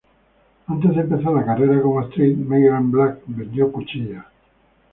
[0.65, 4.25] Antes de empezar la carrera como actriz, Meghan Black vendió cuchillos.